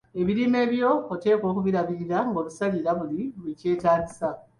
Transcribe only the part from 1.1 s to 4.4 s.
oteekwa okubirabirira, ng‘obisalira buli lwekyetaagisa.